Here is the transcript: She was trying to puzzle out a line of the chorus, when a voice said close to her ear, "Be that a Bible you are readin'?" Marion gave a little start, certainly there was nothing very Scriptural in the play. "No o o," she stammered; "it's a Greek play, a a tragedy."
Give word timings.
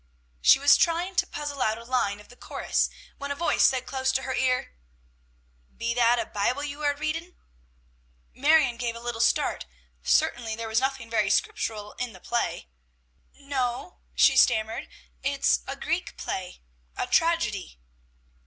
She 0.41 0.57
was 0.57 0.77
trying 0.77 1.13
to 1.17 1.27
puzzle 1.27 1.61
out 1.61 1.77
a 1.77 1.83
line 1.83 2.19
of 2.19 2.29
the 2.29 2.35
chorus, 2.35 2.89
when 3.19 3.29
a 3.29 3.35
voice 3.35 3.61
said 3.61 3.85
close 3.85 4.11
to 4.13 4.23
her 4.23 4.33
ear, 4.33 4.73
"Be 5.77 5.93
that 5.93 6.17
a 6.17 6.25
Bible 6.25 6.63
you 6.63 6.83
are 6.83 6.95
readin'?" 6.95 7.35
Marion 8.33 8.77
gave 8.77 8.95
a 8.95 8.99
little 8.99 9.21
start, 9.21 9.67
certainly 10.01 10.55
there 10.55 10.67
was 10.67 10.79
nothing 10.79 11.07
very 11.11 11.29
Scriptural 11.29 11.91
in 11.99 12.13
the 12.13 12.19
play. 12.19 12.67
"No 13.35 13.59
o 13.75 13.77
o," 13.77 13.99
she 14.15 14.35
stammered; 14.35 14.89
"it's 15.21 15.61
a 15.67 15.75
Greek 15.75 16.17
play, 16.17 16.63
a 16.97 17.03
a 17.03 17.05
tragedy." 17.05 17.79